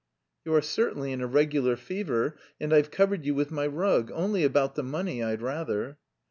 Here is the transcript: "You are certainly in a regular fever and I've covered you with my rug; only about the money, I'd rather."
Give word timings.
"You 0.45 0.55
are 0.55 0.63
certainly 0.63 1.11
in 1.11 1.21
a 1.21 1.27
regular 1.27 1.75
fever 1.75 2.35
and 2.59 2.73
I've 2.73 2.89
covered 2.89 3.23
you 3.23 3.35
with 3.35 3.51
my 3.51 3.67
rug; 3.67 4.11
only 4.15 4.43
about 4.43 4.73
the 4.73 4.81
money, 4.81 5.21
I'd 5.21 5.43
rather." 5.43 5.99